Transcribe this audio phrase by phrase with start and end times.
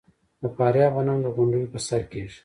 [0.41, 2.39] د فاریاب غنم د غونډیو په سر کیږي.